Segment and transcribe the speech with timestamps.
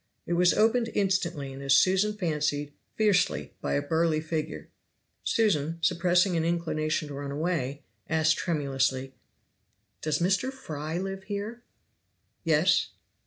[0.25, 4.69] It was opened instantly, and as Susan fancied, fiercely, by a burly figure.
[5.23, 9.13] Susan, suppressing an inclination to run away, asked tremulously:
[10.01, 10.51] "Does Mr.
[10.51, 11.61] Fry live here?"
[12.43, 12.87] "Yes."